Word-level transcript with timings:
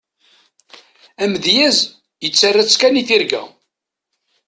Amedyaz, 1.23 1.77
yettarra-tt 2.23 2.75
kan 2.79 2.99
i 3.01 3.03
tirga. 3.07 3.43